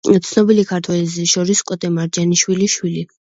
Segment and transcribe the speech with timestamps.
[0.27, 3.07] ცნობილი ქართველი რეჟისორის კოტე მარჯანიშვილის შვილი.